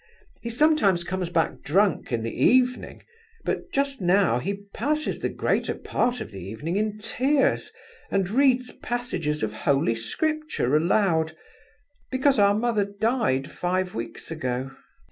[0.41, 3.03] He sometimes comes back drunk in the evening;
[3.45, 7.71] but just now he passes the greater part of the evening in tears,
[8.09, 11.37] and reads passages of Holy Scripture aloud,
[12.09, 14.71] because our mother died five weeks ago."